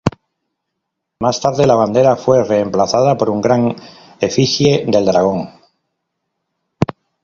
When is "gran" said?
3.39-3.75